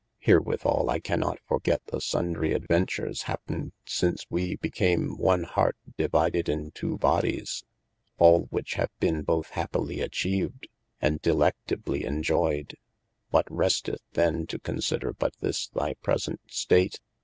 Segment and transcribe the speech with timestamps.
[0.25, 6.71] Herewithall I cannot forget the sundry adventures hapned since wee became one hart devided in
[6.71, 7.63] two bodyes^
[8.17, 10.65] all which have ben both happily atchived,
[10.99, 12.77] and delegable enjoyed.
[13.29, 16.97] What resteth then to consider but this thy present stat?